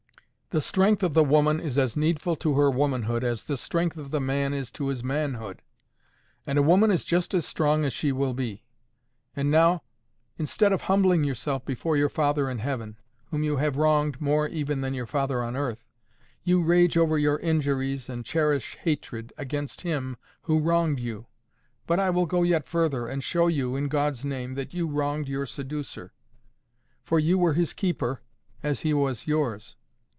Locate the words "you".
13.45-13.55, 16.43-16.61, 20.99-21.27, 23.47-23.77, 24.73-24.85, 27.21-27.37